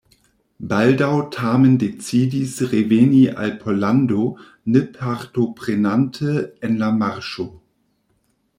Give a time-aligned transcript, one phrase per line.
[0.69, 4.25] Baldaŭ tamen decidis reveni al Pollando
[4.75, 6.33] ne partoprenante
[6.69, 7.47] en la marŝo.